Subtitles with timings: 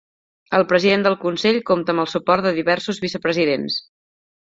[0.59, 3.77] El president del consell compta amb el suport de diversos vicepresidents.